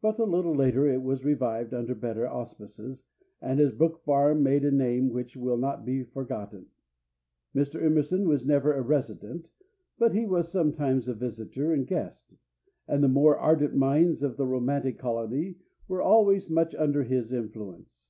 [0.00, 3.02] But a little later it was revived under better auspices,
[3.42, 6.66] and as Brook Farm made a name which will not be forgotten.
[7.52, 7.82] Mr.
[7.82, 9.50] Emerson was never a resident,
[9.98, 12.36] but he was sometimes a visitor and guest,
[12.86, 15.56] and the more ardent minds of the romantic colony
[15.88, 18.08] were always much under his influence.